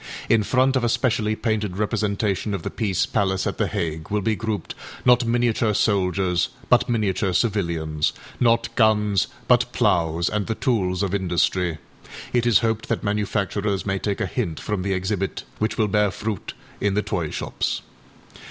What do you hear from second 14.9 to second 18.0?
exhibit, which will bear fruit in the toy shops.